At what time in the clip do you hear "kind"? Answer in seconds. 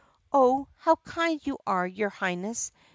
0.95-1.39